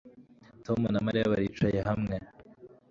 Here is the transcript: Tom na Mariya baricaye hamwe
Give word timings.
Tom 0.65 0.79
na 0.93 0.99
Mariya 1.05 1.31
baricaye 1.33 1.79
hamwe 1.89 2.15